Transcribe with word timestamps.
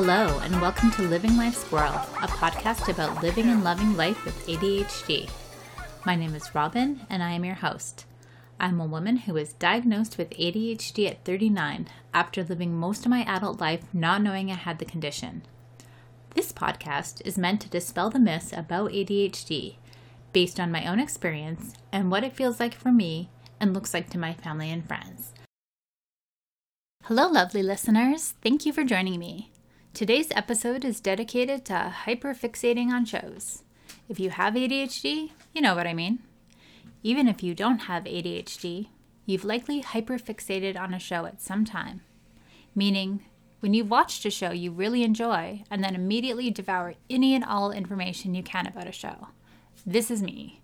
Hello, 0.00 0.38
and 0.44 0.62
welcome 0.62 0.92
to 0.92 1.02
Living 1.02 1.36
Life 1.36 1.56
Squirrel, 1.56 1.90
a 2.22 2.28
podcast 2.28 2.88
about 2.88 3.20
living 3.20 3.48
and 3.48 3.64
loving 3.64 3.96
life 3.96 4.24
with 4.24 4.46
ADHD. 4.46 5.28
My 6.06 6.14
name 6.14 6.36
is 6.36 6.54
Robin, 6.54 7.00
and 7.10 7.20
I 7.20 7.32
am 7.32 7.44
your 7.44 7.56
host. 7.56 8.06
I'm 8.60 8.80
a 8.80 8.86
woman 8.86 9.16
who 9.16 9.34
was 9.34 9.54
diagnosed 9.54 10.16
with 10.16 10.30
ADHD 10.30 11.10
at 11.10 11.24
39 11.24 11.88
after 12.14 12.44
living 12.44 12.78
most 12.78 13.06
of 13.06 13.10
my 13.10 13.24
adult 13.24 13.60
life 13.60 13.82
not 13.92 14.22
knowing 14.22 14.52
I 14.52 14.54
had 14.54 14.78
the 14.78 14.84
condition. 14.84 15.42
This 16.36 16.52
podcast 16.52 17.20
is 17.26 17.36
meant 17.36 17.60
to 17.62 17.68
dispel 17.68 18.08
the 18.08 18.20
myths 18.20 18.52
about 18.52 18.92
ADHD 18.92 19.78
based 20.32 20.60
on 20.60 20.70
my 20.70 20.86
own 20.86 21.00
experience 21.00 21.74
and 21.90 22.08
what 22.08 22.22
it 22.22 22.34
feels 22.34 22.60
like 22.60 22.74
for 22.74 22.92
me 22.92 23.30
and 23.58 23.74
looks 23.74 23.92
like 23.92 24.10
to 24.10 24.18
my 24.18 24.32
family 24.32 24.70
and 24.70 24.86
friends. 24.86 25.32
Hello, 27.06 27.26
lovely 27.26 27.64
listeners. 27.64 28.34
Thank 28.44 28.64
you 28.64 28.72
for 28.72 28.84
joining 28.84 29.18
me. 29.18 29.50
Today's 29.94 30.28
episode 30.30 30.84
is 30.84 31.00
dedicated 31.00 31.64
to 31.64 31.92
hyperfixating 32.04 32.88
on 32.88 33.04
shows. 33.04 33.64
If 34.08 34.20
you 34.20 34.30
have 34.30 34.54
ADHD, 34.54 35.32
you 35.52 35.60
know 35.60 35.74
what 35.74 35.88
I 35.88 35.94
mean. 35.94 36.20
Even 37.02 37.26
if 37.26 37.42
you 37.42 37.52
don't 37.52 37.80
have 37.80 38.04
ADHD, 38.04 38.88
you've 39.26 39.44
likely 39.44 39.82
hyperfixated 39.82 40.78
on 40.78 40.94
a 40.94 41.00
show 41.00 41.26
at 41.26 41.40
some 41.40 41.64
time. 41.64 42.02
Meaning, 42.76 43.24
when 43.58 43.74
you've 43.74 43.90
watched 43.90 44.24
a 44.24 44.30
show 44.30 44.52
you 44.52 44.70
really 44.70 45.02
enjoy 45.02 45.64
and 45.68 45.82
then 45.82 45.96
immediately 45.96 46.50
devour 46.50 46.94
any 47.10 47.34
and 47.34 47.44
all 47.44 47.72
information 47.72 48.34
you 48.34 48.42
can 48.44 48.68
about 48.68 48.86
a 48.86 48.92
show. 48.92 49.28
This 49.84 50.12
is 50.12 50.22
me. 50.22 50.62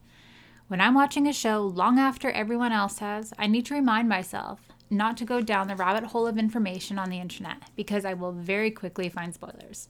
When 0.68 0.80
I'm 0.80 0.94
watching 0.94 1.26
a 1.26 1.32
show 1.32 1.60
long 1.62 1.98
after 1.98 2.30
everyone 2.30 2.72
else 2.72 3.00
has, 3.00 3.32
I 3.36 3.48
need 3.48 3.66
to 3.66 3.74
remind 3.74 4.08
myself 4.08 4.60
not 4.90 5.16
to 5.16 5.24
go 5.24 5.40
down 5.40 5.68
the 5.68 5.76
rabbit 5.76 6.04
hole 6.04 6.26
of 6.26 6.38
information 6.38 6.98
on 6.98 7.10
the 7.10 7.20
internet 7.20 7.70
because 7.76 8.04
I 8.04 8.14
will 8.14 8.32
very 8.32 8.70
quickly 8.70 9.08
find 9.08 9.34
spoilers. 9.34 9.88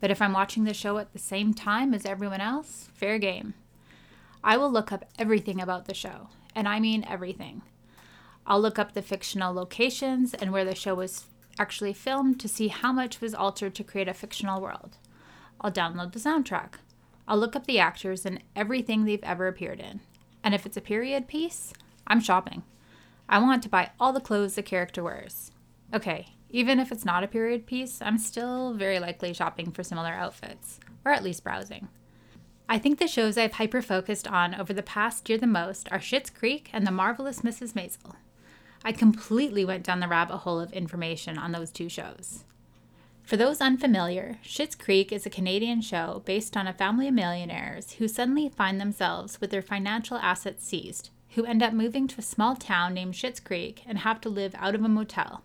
But 0.00 0.10
if 0.10 0.20
I'm 0.20 0.32
watching 0.32 0.64
the 0.64 0.74
show 0.74 0.98
at 0.98 1.12
the 1.12 1.18
same 1.18 1.54
time 1.54 1.94
as 1.94 2.04
everyone 2.04 2.40
else, 2.40 2.88
fair 2.94 3.18
game. 3.18 3.54
I 4.42 4.56
will 4.56 4.70
look 4.70 4.90
up 4.90 5.04
everything 5.18 5.60
about 5.60 5.86
the 5.86 5.94
show, 5.94 6.28
and 6.54 6.68
I 6.68 6.80
mean 6.80 7.04
everything. 7.08 7.62
I'll 8.46 8.60
look 8.60 8.78
up 8.78 8.92
the 8.92 9.02
fictional 9.02 9.54
locations 9.54 10.34
and 10.34 10.52
where 10.52 10.64
the 10.64 10.74
show 10.74 10.96
was 10.96 11.26
actually 11.58 11.92
filmed 11.92 12.40
to 12.40 12.48
see 12.48 12.68
how 12.68 12.92
much 12.92 13.20
was 13.20 13.34
altered 13.34 13.74
to 13.76 13.84
create 13.84 14.08
a 14.08 14.14
fictional 14.14 14.60
world. 14.60 14.96
I'll 15.60 15.70
download 15.70 16.12
the 16.12 16.18
soundtrack. 16.18 16.74
I'll 17.28 17.38
look 17.38 17.54
up 17.54 17.66
the 17.66 17.78
actors 17.78 18.26
and 18.26 18.42
everything 18.56 19.04
they've 19.04 19.22
ever 19.22 19.46
appeared 19.46 19.78
in. 19.78 20.00
And 20.42 20.54
if 20.54 20.66
it's 20.66 20.76
a 20.76 20.80
period 20.80 21.28
piece, 21.28 21.72
I'm 22.06 22.20
shopping. 22.20 22.64
I 23.28 23.38
want 23.38 23.62
to 23.62 23.68
buy 23.68 23.90
all 23.98 24.12
the 24.12 24.20
clothes 24.20 24.54
the 24.54 24.62
character 24.62 25.02
wears. 25.02 25.52
Okay, 25.94 26.26
even 26.50 26.78
if 26.78 26.92
it's 26.92 27.04
not 27.04 27.24
a 27.24 27.28
period 27.28 27.66
piece, 27.66 28.02
I'm 28.02 28.18
still 28.18 28.74
very 28.74 28.98
likely 28.98 29.32
shopping 29.32 29.70
for 29.70 29.82
similar 29.82 30.10
outfits, 30.10 30.80
or 31.04 31.12
at 31.12 31.24
least 31.24 31.44
browsing. 31.44 31.88
I 32.68 32.78
think 32.78 32.98
the 32.98 33.08
shows 33.08 33.36
I've 33.36 33.54
hyper 33.54 33.82
focused 33.82 34.28
on 34.28 34.54
over 34.54 34.72
the 34.72 34.82
past 34.82 35.28
year 35.28 35.38
the 35.38 35.46
most 35.46 35.90
are 35.90 35.98
Schitt's 35.98 36.30
Creek 36.30 36.70
and 36.72 36.86
The 36.86 36.90
Marvelous 36.90 37.40
Mrs. 37.40 37.72
Maisel. 37.72 38.16
I 38.84 38.92
completely 38.92 39.64
went 39.64 39.84
down 39.84 40.00
the 40.00 40.08
rabbit 40.08 40.38
hole 40.38 40.60
of 40.60 40.72
information 40.72 41.38
on 41.38 41.52
those 41.52 41.70
two 41.70 41.88
shows. 41.88 42.44
For 43.22 43.36
those 43.36 43.60
unfamiliar, 43.60 44.38
Schitt's 44.44 44.74
Creek 44.74 45.12
is 45.12 45.24
a 45.24 45.30
Canadian 45.30 45.80
show 45.80 46.22
based 46.24 46.56
on 46.56 46.66
a 46.66 46.72
family 46.72 47.08
of 47.08 47.14
millionaires 47.14 47.92
who 47.92 48.08
suddenly 48.08 48.48
find 48.48 48.80
themselves 48.80 49.40
with 49.40 49.50
their 49.50 49.62
financial 49.62 50.16
assets 50.18 50.66
seized 50.66 51.10
who 51.34 51.44
end 51.44 51.62
up 51.62 51.72
moving 51.72 52.06
to 52.08 52.18
a 52.18 52.22
small 52.22 52.56
town 52.56 52.94
named 52.94 53.14
Schitt's 53.14 53.40
Creek 53.40 53.82
and 53.86 53.98
have 53.98 54.20
to 54.22 54.28
live 54.28 54.54
out 54.58 54.74
of 54.74 54.84
a 54.84 54.88
motel. 54.88 55.42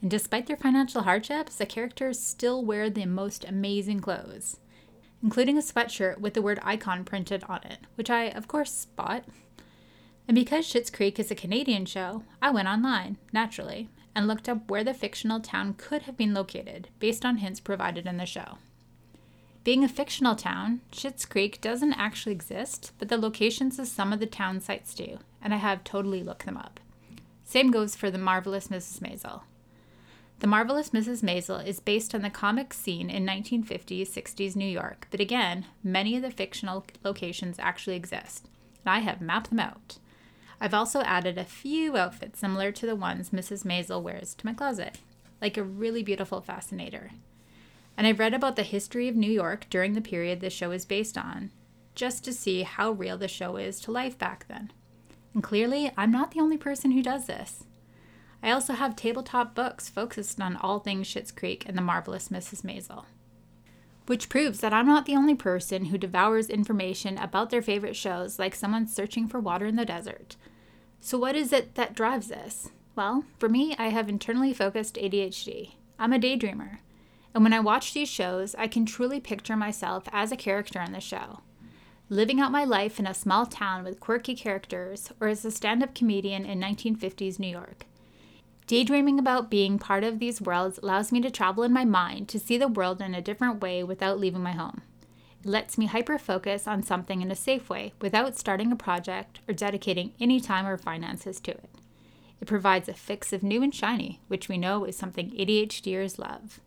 And 0.00 0.10
despite 0.10 0.46
their 0.46 0.56
financial 0.56 1.02
hardships, 1.02 1.56
the 1.56 1.66
characters 1.66 2.20
still 2.20 2.64
wear 2.64 2.88
the 2.88 3.06
most 3.06 3.44
amazing 3.44 4.00
clothes, 4.00 4.58
including 5.22 5.58
a 5.58 5.60
sweatshirt 5.60 6.18
with 6.18 6.34
the 6.34 6.42
word 6.42 6.60
icon 6.62 7.04
printed 7.04 7.44
on 7.48 7.62
it, 7.64 7.80
which 7.96 8.10
I, 8.10 8.24
of 8.26 8.48
course, 8.48 8.86
bought. 8.96 9.24
And 10.26 10.34
because 10.34 10.66
Schitt's 10.66 10.90
Creek 10.90 11.18
is 11.18 11.30
a 11.30 11.34
Canadian 11.34 11.84
show, 11.86 12.22
I 12.40 12.50
went 12.50 12.68
online, 12.68 13.16
naturally, 13.32 13.88
and 14.14 14.28
looked 14.28 14.48
up 14.48 14.70
where 14.70 14.84
the 14.84 14.94
fictional 14.94 15.40
town 15.40 15.74
could 15.74 16.02
have 16.02 16.16
been 16.16 16.34
located 16.34 16.88
based 16.98 17.24
on 17.24 17.38
hints 17.38 17.60
provided 17.60 18.06
in 18.06 18.16
the 18.18 18.26
show. 18.26 18.58
Being 19.64 19.84
a 19.84 19.88
fictional 19.88 20.36
town, 20.36 20.80
Schitt's 20.92 21.26
Creek 21.26 21.60
doesn't 21.60 21.94
actually 21.94 22.32
exist, 22.32 22.92
but 22.98 23.08
the 23.08 23.18
locations 23.18 23.78
of 23.78 23.88
some 23.88 24.12
of 24.12 24.20
the 24.20 24.26
town 24.26 24.60
sites 24.60 24.94
do, 24.94 25.18
and 25.42 25.52
I 25.52 25.58
have 25.58 25.84
totally 25.84 26.22
looked 26.22 26.46
them 26.46 26.56
up. 26.56 26.80
Same 27.44 27.70
goes 27.70 27.96
for 27.96 28.10
The 28.10 28.18
Marvelous 28.18 28.68
Mrs. 28.68 29.00
Maisel. 29.00 29.42
The 30.40 30.46
Marvelous 30.46 30.90
Mrs. 30.90 31.22
Maisel 31.22 31.66
is 31.66 31.80
based 31.80 32.14
on 32.14 32.22
the 32.22 32.30
comic 32.30 32.72
scene 32.72 33.10
in 33.10 33.26
1950s 33.26 34.08
60s 34.08 34.54
New 34.54 34.68
York, 34.68 35.08
but 35.10 35.20
again, 35.20 35.66
many 35.82 36.16
of 36.16 36.22
the 36.22 36.30
fictional 36.30 36.86
locations 37.02 37.58
actually 37.58 37.96
exist, 37.96 38.46
and 38.84 38.94
I 38.94 39.00
have 39.00 39.20
mapped 39.20 39.50
them 39.50 39.60
out. 39.60 39.98
I've 40.60 40.74
also 40.74 41.00
added 41.00 41.36
a 41.36 41.44
few 41.44 41.96
outfits 41.96 42.38
similar 42.38 42.70
to 42.72 42.86
the 42.86 42.96
ones 42.96 43.30
Mrs. 43.30 43.64
Maisel 43.64 44.02
wears 44.02 44.34
to 44.36 44.46
my 44.46 44.54
closet, 44.54 44.98
like 45.42 45.56
a 45.56 45.62
really 45.62 46.02
beautiful 46.02 46.40
fascinator 46.40 47.10
and 47.98 48.06
I've 48.06 48.20
read 48.20 48.32
about 48.32 48.54
the 48.54 48.62
history 48.62 49.08
of 49.08 49.16
New 49.16 49.30
York 49.30 49.66
during 49.68 49.94
the 49.94 50.00
period 50.00 50.38
the 50.38 50.50
show 50.50 50.70
is 50.70 50.84
based 50.84 51.18
on, 51.18 51.50
just 51.96 52.24
to 52.24 52.32
see 52.32 52.62
how 52.62 52.92
real 52.92 53.18
the 53.18 53.26
show 53.26 53.56
is 53.56 53.80
to 53.80 53.90
life 53.90 54.16
back 54.16 54.46
then. 54.46 54.72
And 55.34 55.42
clearly, 55.42 55.90
I'm 55.96 56.12
not 56.12 56.30
the 56.30 56.38
only 56.38 56.56
person 56.56 56.92
who 56.92 57.02
does 57.02 57.26
this. 57.26 57.64
I 58.40 58.52
also 58.52 58.74
have 58.74 58.94
tabletop 58.94 59.56
books 59.56 59.88
focused 59.88 60.40
on 60.40 60.56
all 60.58 60.78
things 60.78 61.08
Schitt's 61.08 61.32
Creek 61.32 61.64
and 61.66 61.76
the 61.76 61.82
marvelous 61.82 62.28
Mrs. 62.28 62.62
Maisel. 62.62 63.04
Which 64.06 64.28
proves 64.28 64.60
that 64.60 64.72
I'm 64.72 64.86
not 64.86 65.04
the 65.04 65.16
only 65.16 65.34
person 65.34 65.86
who 65.86 65.98
devours 65.98 66.48
information 66.48 67.18
about 67.18 67.50
their 67.50 67.62
favorite 67.62 67.96
shows 67.96 68.38
like 68.38 68.54
someone 68.54 68.86
searching 68.86 69.26
for 69.26 69.40
water 69.40 69.66
in 69.66 69.74
the 69.74 69.84
desert. 69.84 70.36
So, 71.00 71.18
what 71.18 71.34
is 71.34 71.52
it 71.52 71.74
that 71.74 71.94
drives 71.94 72.28
this? 72.28 72.70
Well, 72.94 73.24
for 73.38 73.48
me, 73.48 73.74
I 73.76 73.88
have 73.88 74.08
internally 74.08 74.54
focused 74.54 74.94
ADHD. 74.94 75.72
I'm 75.98 76.12
a 76.12 76.18
daydreamer. 76.18 76.78
And 77.34 77.44
when 77.44 77.52
I 77.52 77.60
watch 77.60 77.92
these 77.92 78.08
shows, 78.08 78.54
I 78.56 78.66
can 78.68 78.86
truly 78.86 79.20
picture 79.20 79.56
myself 79.56 80.04
as 80.12 80.32
a 80.32 80.36
character 80.36 80.80
in 80.80 80.92
the 80.92 81.00
show. 81.00 81.40
Living 82.10 82.40
out 82.40 82.50
my 82.50 82.64
life 82.64 82.98
in 82.98 83.06
a 83.06 83.12
small 83.12 83.44
town 83.44 83.84
with 83.84 84.00
quirky 84.00 84.34
characters, 84.34 85.12
or 85.20 85.28
as 85.28 85.44
a 85.44 85.50
stand 85.50 85.82
up 85.82 85.94
comedian 85.94 86.46
in 86.46 86.58
1950s 86.58 87.38
New 87.38 87.48
York. 87.48 87.84
Daydreaming 88.66 89.18
about 89.18 89.50
being 89.50 89.78
part 89.78 90.04
of 90.04 90.18
these 90.18 90.40
worlds 90.40 90.78
allows 90.82 91.12
me 91.12 91.20
to 91.20 91.30
travel 91.30 91.64
in 91.64 91.72
my 91.72 91.84
mind 91.84 92.28
to 92.28 92.38
see 92.38 92.56
the 92.56 92.68
world 92.68 93.00
in 93.00 93.14
a 93.14 93.22
different 93.22 93.60
way 93.62 93.82
without 93.82 94.18
leaving 94.18 94.42
my 94.42 94.52
home. 94.52 94.82
It 95.40 95.48
lets 95.48 95.78
me 95.78 95.86
hyper 95.86 96.18
focus 96.18 96.66
on 96.66 96.82
something 96.82 97.22
in 97.22 97.30
a 97.30 97.36
safe 97.36 97.70
way 97.70 97.92
without 98.00 98.38
starting 98.38 98.72
a 98.72 98.76
project 98.76 99.40
or 99.46 99.54
dedicating 99.54 100.12
any 100.18 100.40
time 100.40 100.66
or 100.66 100.76
finances 100.76 101.40
to 101.40 101.52
it. 101.52 101.70
It 102.40 102.48
provides 102.48 102.88
a 102.88 102.94
fix 102.94 103.32
of 103.32 103.42
new 103.42 103.62
and 103.62 103.74
shiny, 103.74 104.20
which 104.28 104.48
we 104.48 104.58
know 104.58 104.84
is 104.84 104.96
something 104.96 105.30
ADHDers 105.30 106.18
love 106.18 106.60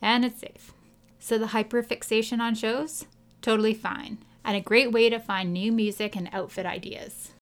and 0.00 0.24
it's 0.24 0.40
safe. 0.40 0.72
So 1.18 1.38
the 1.38 1.46
hyperfixation 1.46 2.40
on 2.40 2.54
shows, 2.54 3.06
totally 3.42 3.74
fine, 3.74 4.18
and 4.44 4.56
a 4.56 4.60
great 4.60 4.92
way 4.92 5.10
to 5.10 5.18
find 5.18 5.52
new 5.52 5.72
music 5.72 6.14
and 6.16 6.28
outfit 6.32 6.66
ideas. 6.66 7.32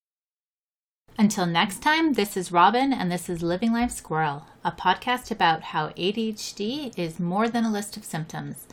Until 1.16 1.46
next 1.46 1.80
time, 1.80 2.14
this 2.14 2.36
is 2.36 2.50
Robin, 2.50 2.92
and 2.92 3.10
this 3.12 3.28
is 3.28 3.42
Living 3.42 3.72
Life 3.72 3.92
Squirrel, 3.92 4.46
a 4.64 4.72
podcast 4.72 5.30
about 5.30 5.62
how 5.62 5.90
ADHD 5.90 6.98
is 6.98 7.20
more 7.20 7.48
than 7.48 7.64
a 7.64 7.70
list 7.70 7.96
of 7.96 8.04
symptoms. 8.04 8.66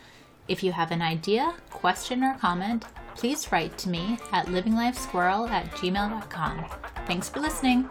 If 0.48 0.63
you 0.63 0.72
have 0.72 0.92
an 0.92 1.03
idea, 1.03 1.53
question, 1.69 2.24
or 2.24 2.36
comment, 2.40 2.86
please 3.16 3.52
write 3.52 3.78
to 3.80 3.90
me 3.90 4.18
at 4.31 4.48
livinglifesquirrel 4.48 5.50
at 5.50 5.69
gmail.com. 5.72 6.66
Thanks 7.06 7.30
for 7.30 7.39
listening. 7.39 7.88